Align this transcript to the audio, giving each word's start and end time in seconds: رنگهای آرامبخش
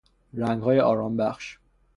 رنگهای 0.33 0.79
آرامبخش 0.79 1.57